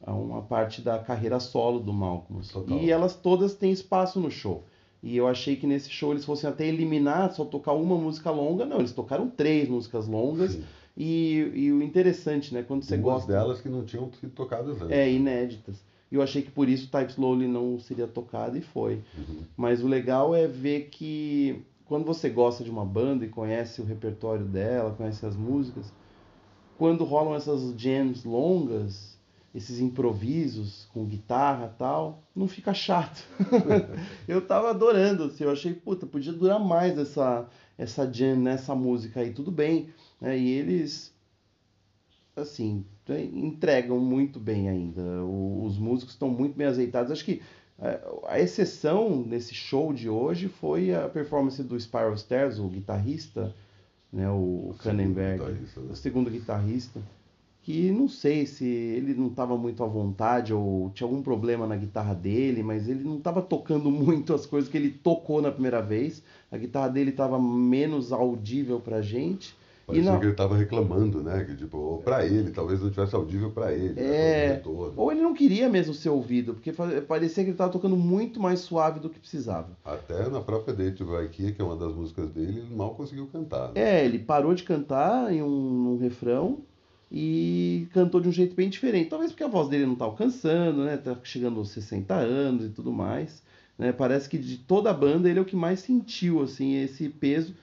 a 0.03 0.13
uma 0.13 0.43
parte 0.43 0.81
da 0.81 0.99
carreira 0.99 1.39
solo 1.39 1.79
do 1.79 1.93
Malcolm. 1.93 2.43
Total. 2.51 2.79
E 2.79 2.91
elas 2.91 3.15
todas 3.15 3.55
têm 3.55 3.71
espaço 3.71 4.19
no 4.19 4.31
show. 4.31 4.65
E 5.03 5.17
eu 5.17 5.29
achei 5.29 5.55
que 5.57 5.67
nesse 5.67 5.91
show 5.91 6.13
eles 6.13 6.25
fossem 6.25 6.49
até 6.49 6.67
eliminar, 6.67 7.33
só 7.35 7.45
tocar 7.45 7.73
uma 7.73 7.97
música 7.97 8.31
longa. 8.31 8.65
Não, 8.65 8.79
eles 8.79 8.93
tocaram 8.93 9.29
três 9.29 9.69
músicas 9.69 10.09
longas. 10.09 10.53
Sim. 10.53 10.65
E, 10.97 11.51
e 11.55 11.73
o 11.73 11.83
interessante, 11.83 12.55
né? 12.55 12.63
Quando 12.63 12.85
você 12.85 12.97
Duas 12.97 13.17
gosta. 13.17 13.33
delas 13.33 13.61
que 13.61 13.69
não 13.69 13.85
tinham 13.85 14.11
sido 14.19 14.33
tocadas 14.33 14.81
antes. 14.81 14.91
É, 14.91 15.11
inéditas. 15.13 15.85
E 16.11 16.15
eu 16.15 16.23
achei 16.23 16.41
que 16.41 16.51
por 16.51 16.69
isso 16.69 16.89
Type 16.91 17.13
Slowly 17.13 17.47
não 17.47 17.79
seria 17.79 18.07
tocado 18.07 18.57
e 18.57 18.63
foi. 18.63 19.03
Uhum. 19.19 19.43
Mas 19.57 19.83
o 19.83 19.89
legal 19.89 20.35
é 20.35 20.47
ver 20.47 20.89
que 20.91 21.63
quando 21.85 22.07
você 22.07 22.31
gosta 22.31 22.65
de 22.65 22.71
uma 22.71 22.85
banda 22.85 23.27
e 23.27 23.29
conhece 23.29 23.83
o 23.83 23.85
repertório 23.85 24.47
dela, 24.47 24.95
conhece 24.97 25.27
as 25.27 25.37
músicas, 25.37 25.93
quando 26.79 27.05
rolam 27.05 27.35
essas 27.35 27.75
jams 27.81 28.25
longas, 28.25 29.15
esses 29.55 29.79
improvisos 29.79 30.89
com 30.93 31.05
guitarra 31.05 31.75
tal, 31.79 32.23
não 32.35 32.49
fica 32.49 32.75
chato. 32.75 33.25
eu 34.27 34.41
tava 34.45 34.71
adorando, 34.71 35.25
assim, 35.25 35.45
eu 35.45 35.51
achei, 35.51 35.73
puta, 35.73 36.07
podia 36.07 36.33
durar 36.33 36.59
mais 36.59 36.99
essa, 36.99 37.49
essa 37.79 38.13
jam 38.13 38.37
nessa 38.37 38.75
música 38.75 39.21
aí, 39.21 39.33
tudo 39.33 39.53
bem. 39.53 39.91
Né? 40.21 40.37
E 40.37 40.51
eles, 40.51 41.15
assim, 42.35 42.85
entregam 43.09 44.01
muito 44.01 44.41
bem 44.41 44.69
ainda. 44.69 45.03
O, 45.23 45.65
os 45.65 45.79
músicos 45.79 46.15
estão 46.15 46.29
muito 46.29 46.57
bem 46.57 46.67
azeitados. 46.67 47.13
Acho 47.13 47.25
que 47.25 47.41
é, 47.79 48.01
a 48.27 48.41
exceção 48.41 49.25
nesse 49.25 49.55
show 49.55 49.93
de 49.93 50.09
hoje 50.09 50.49
foi 50.49 50.95
a 50.95 51.09
performance 51.09 51.63
do 51.63 51.79
Spiral 51.79 52.17
Stairs, 52.17 52.59
o 52.59 52.69
guitarrista, 52.69 53.55
né, 54.15 54.31
o 54.31 54.75
Kannenberg, 54.79 55.43
né? 55.43 55.59
o 55.91 55.97
segundo 55.97 56.31
guitarrista, 56.31 57.03
que 57.63 57.91
não 57.91 58.09
sei 58.09 58.47
se 58.47 58.65
ele 58.65 59.13
não 59.13 59.27
estava 59.27 59.57
muito 59.57 59.83
à 59.83 59.87
vontade 59.87 60.55
ou 60.55 60.91
tinha 60.91 61.07
algum 61.07 61.21
problema 61.21 61.67
na 61.67 61.75
guitarra 61.75 62.15
dele, 62.15 62.63
mas 62.63 62.89
ele 62.89 63.03
não 63.03 63.17
estava 63.17 63.43
tocando 63.43 63.91
muito 63.93 64.33
as 64.33 64.47
coisas 64.47 64.71
que 64.71 64.77
ele 64.77 64.91
tocou 64.91 65.43
na 65.43 65.51
primeira 65.51 65.83
vez. 65.83 66.23
A 66.53 66.57
guitarra 66.57 66.89
dele 66.89 67.11
estava 67.11 67.41
menos 67.41 68.13
audível 68.13 68.79
para 68.79 69.03
gente. 69.03 69.57
Parecia 69.87 70.11
não... 70.11 70.19
que 70.19 70.25
ele 70.25 70.33
estava 70.33 70.57
reclamando, 70.57 71.23
né? 71.23 71.45
Que 71.45 71.55
tipo, 71.55 72.01
para 72.05 72.25
ele, 72.25 72.51
talvez 72.51 72.81
não 72.81 72.91
tivesse 72.91 73.15
audível 73.15 73.51
para 73.51 73.73
ele. 73.73 73.93
Né? 73.95 74.57
É. 74.57 74.63
Ou 74.65 75.13
ele 75.13 75.21
não 75.21 75.35
queria 75.35 75.69
mesmo 75.69 75.93
ser 75.93 76.09
ouvido, 76.09 76.55
porque 76.55 76.73
parecia 77.07 77.45
que 77.45 77.51
ele 77.51 77.55
estava 77.55 77.71
tocando 77.71 77.97
muito 77.97 78.41
mais 78.41 78.61
suave 78.61 78.99
do 78.99 79.11
que 79.11 79.19
precisava. 79.19 79.69
Até 79.85 80.29
na 80.29 80.41
própria 80.41 80.75
Date 80.75 81.05
Vai 81.05 81.27
Ikea, 81.27 81.53
que 81.53 81.61
é 81.61 81.65
uma 81.65 81.77
das 81.77 81.95
músicas 81.95 82.31
dele, 82.31 82.61
ele 82.61 82.75
mal 82.75 82.95
conseguiu 82.95 83.27
cantar. 83.27 83.73
Né? 83.73 83.73
É, 83.75 84.05
ele 84.05 84.19
parou 84.19 84.55
de 84.55 84.63
cantar 84.63 85.33
em 85.33 85.43
um, 85.43 85.93
um, 85.93 85.99
refrão 85.99 86.61
e 87.13 87.87
cantou 87.93 88.21
de 88.21 88.29
um 88.29 88.33
jeito 88.33 88.55
bem 88.55 88.71
diferente. 88.71 89.11
Talvez 89.11 89.33
porque 89.33 89.45
a 89.45 89.49
voz 89.49 89.69
dele 89.69 89.85
não 89.85 89.93
está 89.93 90.07
alcançando, 90.07 90.85
né? 90.85 90.97
Tá 90.97 91.17
chegando 91.23 91.59
aos 91.59 91.69
60 91.71 92.15
anos 92.15 92.65
e 92.65 92.69
tudo 92.71 92.91
mais. 92.91 93.43
Né? 93.79 93.93
Parece 93.93 94.29
que 94.29 94.39
de 94.39 94.57
toda 94.57 94.91
a 94.91 94.95
banda 94.95 95.29
ele 95.29 95.39
é 95.39 95.43
o 95.43 95.45
que 95.45 95.57
mais 95.57 95.81
sentiu 95.81 96.43
assim 96.43 96.77
esse 96.77 97.09
peso 97.09 97.55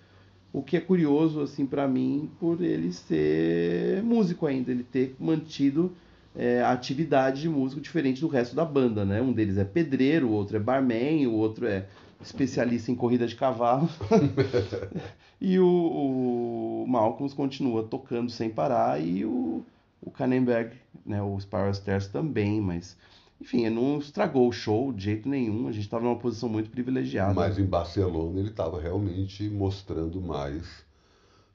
o 0.53 0.61
que 0.61 0.77
é 0.77 0.81
curioso 0.81 1.41
assim 1.41 1.65
para 1.65 1.87
mim 1.87 2.29
por 2.39 2.61
ele 2.61 2.91
ser 2.91 4.03
músico 4.03 4.45
ainda, 4.45 4.71
ele 4.71 4.83
ter 4.83 5.15
mantido 5.19 5.91
é, 6.35 6.61
a 6.61 6.71
atividade 6.71 7.41
de 7.41 7.49
músico 7.49 7.81
diferente 7.81 8.21
do 8.21 8.27
resto 8.27 8.55
da 8.55 8.65
banda, 8.65 9.03
né? 9.03 9.21
Um 9.21 9.33
deles 9.33 9.57
é 9.57 9.63
pedreiro, 9.63 10.27
o 10.27 10.31
outro 10.31 10.57
é 10.57 10.59
barman, 10.59 11.27
o 11.27 11.33
outro 11.33 11.65
é 11.65 11.85
especialista 12.21 12.91
em 12.91 12.95
corrida 12.95 13.27
de 13.27 13.35
cavalo. 13.35 13.89
e 15.39 15.59
o, 15.59 16.83
o 16.83 16.85
Malcolm 16.87 17.33
continua 17.33 17.83
tocando 17.83 18.31
sem 18.31 18.49
parar 18.49 19.01
e 19.01 19.25
o, 19.25 19.63
o 20.01 20.11
Kannenberg, 20.11 20.75
né, 21.05 21.21
o 21.21 21.39
Spiral 21.39 21.73
Stairs 21.73 22.07
também, 22.07 22.61
mas 22.61 22.97
enfim, 23.41 23.67
não 23.69 23.97
estragou 23.97 24.47
o 24.47 24.51
show 24.51 24.93
de 24.93 25.03
jeito 25.05 25.27
nenhum. 25.27 25.67
A 25.67 25.71
gente 25.71 25.83
estava 25.83 26.03
numa 26.03 26.15
posição 26.15 26.47
muito 26.47 26.69
privilegiada. 26.69 27.33
Mas 27.33 27.57
em 27.57 27.65
Barcelona 27.65 28.39
ele 28.39 28.49
estava 28.49 28.79
realmente 28.79 29.49
mostrando 29.49 30.21
mais 30.21 30.85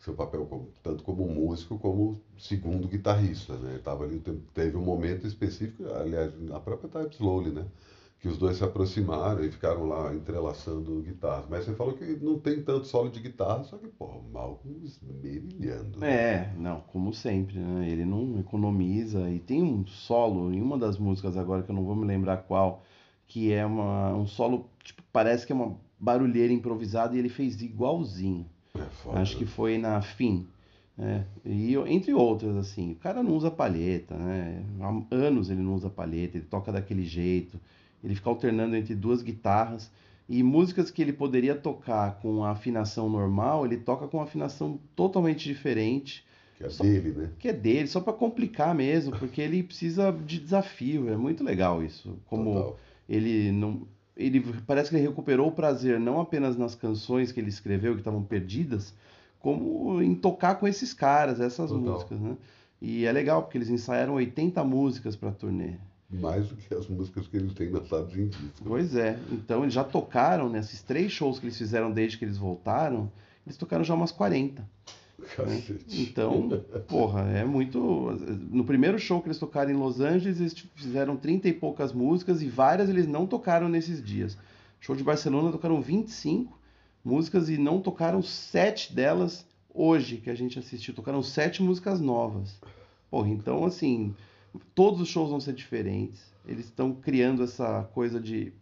seu 0.01 0.13
papel 0.13 0.47
como, 0.47 0.69
tanto 0.83 1.05
como 1.05 1.27
músico 1.27 1.79
como 1.79 2.21
segundo 2.37 2.89
guitarrista, 2.89 3.55
né? 3.55 3.81
Tava 3.83 4.05
ali, 4.05 4.21
teve 4.53 4.77
um 4.77 4.83
momento 4.83 5.27
específico, 5.27 5.85
aliás, 5.95 6.33
na 6.41 6.59
própria 6.59 6.89
Type 6.89 7.15
Slowly, 7.15 7.51
né? 7.51 7.65
Que 8.21 8.29
os 8.29 8.39
dois 8.39 8.57
se 8.57 8.65
aproximaram 8.65 9.45
e 9.45 9.51
ficaram 9.51 9.87
lá 9.87 10.15
entrelaçando 10.15 11.03
guitarras. 11.03 11.47
Mas 11.49 11.65
você 11.65 11.75
falou 11.75 11.95
que 11.95 12.05
não 12.05 12.39
tem 12.39 12.63
tanto 12.63 12.87
solo 12.87 13.11
de 13.11 13.21
guitarra, 13.21 13.65
só 13.65 13.77
que, 13.77 13.89
pô, 13.89 14.23
Malcolm 14.33 14.81
esmerilhando. 14.83 15.99
Né? 15.99 16.13
É, 16.13 16.55
não, 16.57 16.81
como 16.81 17.13
sempre, 17.13 17.59
né? 17.59 17.89
Ele 17.89 18.05
não 18.05 18.41
economiza. 18.41 19.31
E 19.31 19.39
tem 19.39 19.63
um 19.63 19.87
solo 19.87 20.53
em 20.53 20.61
uma 20.61 20.79
das 20.79 20.99
músicas 20.99 21.37
agora, 21.37 21.63
que 21.63 21.71
eu 21.71 21.75
não 21.75 21.85
vou 21.85 21.95
me 21.95 22.07
lembrar 22.07 22.39
qual, 22.39 22.83
que 23.29 23.53
é 23.53 23.67
uma, 23.67 24.15
um 24.15 24.27
solo, 24.27 24.71
tipo, 24.83 25.03
parece 25.13 25.47
que 25.47 25.53
é 25.53 25.55
uma 25.55 25.77
barulheira 25.99 26.53
improvisada 26.53 27.15
e 27.15 27.19
ele 27.19 27.29
fez 27.29 27.61
igualzinho. 27.61 28.47
É 28.75 28.85
foda. 28.85 29.21
Acho 29.21 29.37
que 29.37 29.47
foi 29.47 29.79
na 29.79 30.01
Fim. 30.01 30.47
É, 30.99 31.25
e 31.45 31.77
entre 31.77 32.15
outras, 32.15 32.57
assim, 32.57 32.93
o 32.93 32.95
cara 32.95 33.23
não 33.23 33.33
usa 33.33 33.51
palheta, 33.51 34.15
né? 34.17 34.65
Há 34.81 35.15
anos 35.15 35.51
ele 35.51 35.61
não 35.61 35.75
usa 35.75 35.91
palheta, 35.91 36.39
ele 36.39 36.47
toca 36.47 36.73
daquele 36.73 37.05
jeito. 37.05 37.61
Ele 38.07 38.15
fica 38.15 38.31
alternando 38.31 38.77
entre 38.77 38.95
duas 38.95 39.21
guitarras. 39.21 39.91
E 40.29 40.41
músicas 40.41 40.93
que 40.93 41.03
ele 41.03 41.13
poderia 41.13 41.57
tocar 41.57 42.21
com 42.21 42.45
a 42.45 42.51
afinação 42.51 43.11
normal, 43.11 43.67
ele 43.67 43.77
toca 43.77 44.07
com 44.07 44.19
uma 44.19 44.25
afinação 44.25 44.79
totalmente 44.95 45.45
diferente. 45.49 46.25
Que 46.57 46.65
é 46.65 46.71
só, 46.71 46.85
dele, 46.85 47.11
né? 47.11 47.31
Que 47.37 47.49
é 47.49 47.53
dele, 47.53 47.89
só 47.89 48.01
para 48.01 48.13
complicar 48.13 48.75
mesmo, 48.77 49.17
porque 49.19 49.41
ele 49.41 49.61
precisa 49.63 50.13
de 50.13 50.39
desafio. 50.39 51.11
É 51.11 51.17
muito 51.17 51.43
legal 51.43 51.83
isso. 51.83 52.17
Como 52.27 52.55
Total. 52.55 52.79
ele 53.09 53.51
não. 53.51 53.89
Ele 54.17 54.41
parece 54.67 54.91
que 54.91 54.97
ele 54.97 55.07
recuperou 55.07 55.49
o 55.49 55.53
prazer 55.53 55.99
não 55.99 56.21
apenas 56.21 56.57
nas 56.57 56.77
canções 56.77 57.33
que 57.33 57.41
ele 57.41 57.51
escreveu 57.51 57.93
que 57.95 58.01
estavam 58.01 58.23
perdidas, 58.23 58.95
como 59.41 60.01
em 60.01 60.15
tocar 60.15 60.55
com 60.55 60.67
esses 60.67 60.95
caras, 60.95 61.41
essas 61.41 61.71
Total. 61.71 61.93
músicas, 61.93 62.21
né? 62.21 62.37
E 62.81 63.05
é 63.05 63.11
legal 63.11 63.43
porque 63.43 63.59
eles 63.59 63.69
ensaiaram 63.69 64.15
80 64.15 64.63
músicas 64.63 65.17
para 65.17 65.33
turnê 65.33 65.75
mais 66.09 66.49
do 66.49 66.57
que 66.57 66.73
as 66.75 66.87
músicas 66.87 67.27
que 67.27 67.37
eles 67.37 67.53
têm 67.53 67.71
lançadas 67.71 68.17
em 68.17 68.29
disco. 68.29 68.65
Pois 68.65 68.95
é. 68.95 69.19
Então 69.31 69.63
eles 69.63 69.75
já 69.75 69.85
tocaram 69.85 70.49
nesses 70.49 70.83
três 70.83 71.11
shows 71.11 71.39
que 71.39 71.47
eles 71.47 71.59
fizeram 71.59 71.91
desde 71.91 72.19
que 72.19 72.25
eles 72.25 72.39
voltaram, 72.39 73.11
eles 73.45 73.57
tocaram 73.57 73.85
já 73.85 73.95
umas 73.95 74.13
40. 74.13 74.63
Né? 75.39 75.63
Então, 75.91 76.49
porra, 76.87 77.23
é 77.31 77.45
muito. 77.45 77.79
No 78.51 78.65
primeiro 78.65 78.99
show 78.99 79.21
que 79.21 79.29
eles 79.29 79.39
tocaram 79.39 79.71
em 79.71 79.77
Los 79.77 80.01
Angeles, 80.01 80.41
eles 80.41 80.55
fizeram 80.75 81.17
30 81.17 81.49
e 81.49 81.53
poucas 81.53 81.93
músicas 81.93 82.43
e 82.43 82.49
várias 82.49 82.89
eles 82.89 83.07
não 83.07 83.27
tocaram 83.27 83.69
nesses 83.69 84.03
dias. 84.03 84.37
Show 84.79 84.95
de 84.95 85.03
Barcelona 85.03 85.51
tocaram 85.51 85.81
25 85.81 86.57
músicas 87.05 87.49
e 87.49 87.57
não 87.57 87.81
tocaram 87.81 88.23
sete 88.23 88.95
delas 88.95 89.47
hoje 89.73 90.19
que 90.19 90.31
a 90.31 90.35
gente 90.35 90.59
assistiu. 90.59 90.95
Tocaram 90.95 91.23
sete 91.23 91.63
músicas 91.63 92.01
novas. 92.01 92.61
Porra, 93.11 93.29
então 93.29 93.65
assim 93.65 94.15
Todos 94.75 95.01
os 95.01 95.09
shows 95.09 95.31
vão 95.31 95.41
ser 95.41 95.53
diferentes. 95.53 96.35
Eles 96.47 96.67
estão 96.67 96.93
criando 96.95 97.43
essa 97.43 97.89
coisa 97.93 98.21
de. 98.21 98.53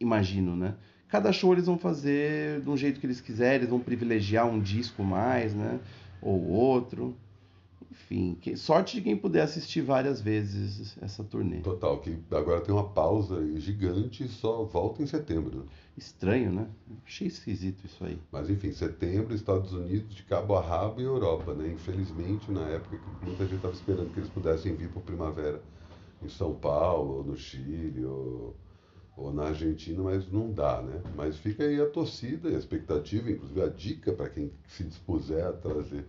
Imagino, 0.00 0.56
né? 0.56 0.74
Cada 1.08 1.32
show 1.32 1.52
eles 1.52 1.66
vão 1.66 1.78
fazer 1.78 2.60
de 2.60 2.68
um 2.68 2.76
jeito 2.76 3.00
que 3.00 3.06
eles 3.06 3.20
quiserem, 3.20 3.56
eles 3.56 3.70
vão 3.70 3.80
privilegiar 3.80 4.46
um 4.46 4.60
disco 4.60 5.02
mais, 5.02 5.54
né? 5.54 5.80
Ou 6.20 6.48
outro. 6.48 7.16
Enfim, 8.04 8.38
que, 8.40 8.56
sorte 8.56 8.96
de 8.96 9.02
quem 9.02 9.16
puder 9.16 9.42
assistir 9.42 9.82
várias 9.82 10.20
vezes 10.20 10.96
essa 11.02 11.22
turnê. 11.24 11.60
Total, 11.60 12.00
que 12.00 12.16
agora 12.30 12.60
tem 12.60 12.74
uma 12.74 12.88
pausa 12.88 13.44
gigante 13.58 14.24
e 14.24 14.28
só 14.28 14.64
volta 14.64 15.02
em 15.02 15.06
setembro. 15.06 15.66
Estranho, 15.96 16.52
né? 16.52 16.68
Achei 17.04 17.26
esquisito 17.26 17.84
isso 17.84 18.02
aí. 18.04 18.18
Mas 18.32 18.48
enfim, 18.48 18.72
setembro, 18.72 19.34
Estados 19.34 19.72
Unidos, 19.72 20.14
de 20.14 20.22
cabo 20.22 20.54
a 20.54 20.60
rabo 20.62 21.00
e 21.00 21.04
Europa, 21.04 21.52
né? 21.54 21.70
Infelizmente, 21.72 22.50
na 22.50 22.66
época 22.68 22.98
que 22.98 23.10
muita 23.26 23.44
gente 23.44 23.56
estava 23.56 23.74
esperando 23.74 24.10
que 24.10 24.20
eles 24.20 24.30
pudessem 24.30 24.74
vir 24.74 24.90
por 24.90 25.02
primavera 25.02 25.62
em 26.22 26.28
São 26.28 26.54
Paulo, 26.54 27.18
ou 27.18 27.24
no 27.24 27.36
Chile, 27.36 28.04
ou, 28.04 28.56
ou 29.16 29.32
na 29.32 29.48
Argentina, 29.48 30.02
mas 30.02 30.30
não 30.30 30.52
dá, 30.52 30.80
né? 30.80 31.02
Mas 31.14 31.36
fica 31.36 31.64
aí 31.64 31.80
a 31.80 31.90
torcida 31.90 32.48
e 32.48 32.54
a 32.54 32.58
expectativa, 32.58 33.30
inclusive 33.30 33.60
a 33.60 33.68
dica 33.68 34.12
para 34.12 34.30
quem 34.30 34.50
se 34.66 34.84
dispuser 34.84 35.44
a 35.44 35.52
trazer 35.52 36.06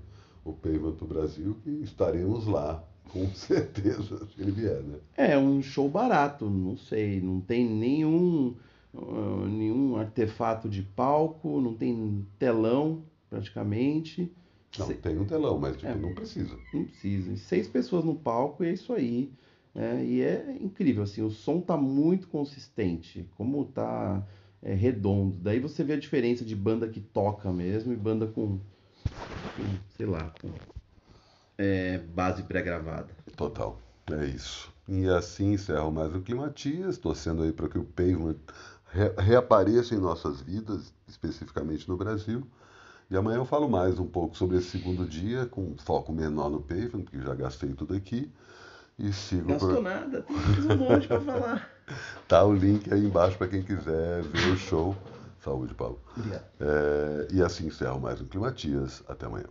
o 0.49 0.53
Pavement 0.53 0.91
do 0.91 1.05
Brasil, 1.05 1.55
que 1.63 1.69
estaremos 1.83 2.47
lá, 2.47 2.83
com 3.09 3.27
certeza, 3.33 4.25
se 4.27 4.41
ele 4.41 4.51
vier, 4.51 4.81
né? 4.81 4.97
É, 5.15 5.37
um 5.37 5.61
show 5.61 5.89
barato, 5.89 6.49
não 6.49 6.77
sei, 6.77 7.21
não 7.21 7.39
tem 7.39 7.67
nenhum, 7.67 8.55
uh, 8.93 9.45
nenhum 9.47 9.95
artefato 9.97 10.69
de 10.69 10.81
palco, 10.81 11.61
não 11.61 11.73
tem 11.73 12.25
telão, 12.37 13.03
praticamente. 13.29 14.31
Não, 14.77 14.85
Se... 14.85 14.93
tem 14.95 15.17
um 15.17 15.25
telão, 15.25 15.57
mas 15.57 15.77
tipo, 15.77 15.87
é, 15.87 15.95
não 15.95 16.13
precisa. 16.13 16.55
Não 16.73 16.83
precisa. 16.83 17.35
Seis 17.37 17.67
pessoas 17.67 18.03
no 18.03 18.15
palco 18.15 18.63
e 18.63 18.67
é 18.67 18.73
isso 18.73 18.93
aí. 18.93 19.31
É, 19.73 20.03
e 20.03 20.21
é 20.21 20.57
incrível, 20.59 21.03
assim, 21.03 21.21
o 21.21 21.29
som 21.29 21.61
tá 21.61 21.77
muito 21.77 22.27
consistente, 22.27 23.27
como 23.37 23.65
tá 23.65 24.25
é, 24.61 24.73
redondo. 24.73 25.37
Daí 25.41 25.59
você 25.59 25.83
vê 25.83 25.93
a 25.93 25.99
diferença 25.99 26.43
de 26.43 26.55
banda 26.55 26.87
que 26.87 26.99
toca 26.99 27.51
mesmo 27.51 27.93
e 27.93 27.95
banda 27.95 28.27
com 28.27 28.39
com, 28.39 28.59
sei 29.95 30.05
lá, 30.05 30.31
com 30.41 30.51
é, 31.57 31.97
base 31.97 32.43
pré-gravada. 32.43 33.09
Total, 33.35 33.79
é 34.11 34.25
isso. 34.25 34.71
E 34.87 35.07
assim 35.07 35.53
encerro 35.53 35.91
mais 35.91 36.13
o 36.15 36.21
Climatias, 36.21 36.97
torcendo 36.97 37.43
aí 37.43 37.51
para 37.51 37.69
que 37.69 37.77
o 37.77 37.83
Pavement 37.83 38.37
re 38.91 39.13
reapareça 39.17 39.93
em 39.93 39.99
nossas 39.99 40.41
vidas, 40.41 40.93
especificamente 41.07 41.87
no 41.87 41.95
Brasil. 41.95 42.47
E 43.11 43.17
amanhã 43.17 43.37
eu 43.37 43.45
falo 43.45 43.67
mais 43.67 43.99
um 43.99 44.07
pouco 44.07 44.37
sobre 44.37 44.57
esse 44.57 44.69
segundo 44.69 45.05
dia, 45.05 45.45
com 45.45 45.75
foco 45.77 46.13
menor 46.13 46.49
no 46.49 46.61
Pavement, 46.61 47.03
porque 47.03 47.19
já 47.19 47.35
gastei 47.35 47.73
tudo 47.73 47.95
aqui. 47.95 48.31
E 48.97 49.13
sigo 49.13 49.47
Gastou 49.47 49.81
nada, 49.81 50.23
tem 50.23 50.35
um 50.35 50.77
monte 50.77 51.07
para 51.07 51.21
falar. 51.21 51.69
tá 52.27 52.43
o 52.43 52.53
link 52.53 52.93
aí 52.93 53.05
embaixo 53.05 53.37
para 53.37 53.47
quem 53.47 53.63
quiser 53.63 54.23
ver 54.23 54.51
o 54.51 54.57
show. 54.57 54.95
Saúde, 55.43 55.73
Paulo. 55.73 56.01
Obrigado. 56.17 56.43
É, 56.59 57.27
e 57.31 57.41
assim 57.41 57.67
encerro 57.67 57.99
mais 57.99 58.19
um 58.21 58.25
Climatias. 58.25 59.03
Até 59.07 59.25
amanhã. 59.25 59.45